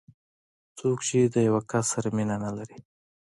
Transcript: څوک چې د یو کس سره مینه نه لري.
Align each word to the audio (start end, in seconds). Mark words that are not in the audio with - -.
څوک 0.77 0.97
چې 1.07 1.19
د 1.33 1.35
یو 1.49 1.57
کس 1.71 1.85
سره 1.93 2.09
مینه 2.15 2.35
نه 2.43 2.51
لري. 2.57 2.77